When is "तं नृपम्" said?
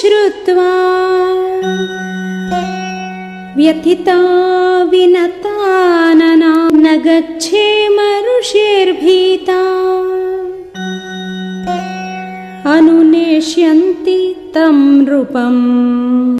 14.54-16.07